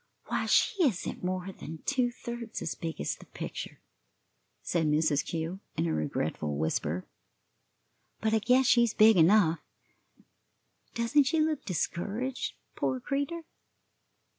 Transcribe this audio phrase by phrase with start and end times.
[0.29, 3.79] "Why, she isn't more than two thirds as big as the picture,"
[4.63, 5.23] said Mrs.
[5.23, 7.05] Kew, in a regretful whisper;
[8.19, 9.59] "but I guess she's big enough;
[10.95, 13.43] doesn't she look discouraged, poor creatur'?"